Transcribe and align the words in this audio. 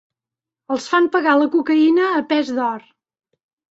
Els 0.75 0.87
fan 0.93 1.11
pagar 1.17 1.37
la 1.43 1.51
cocaïna 1.59 2.11
a 2.19 2.27
pes 2.35 2.55
d'or. 2.61 2.87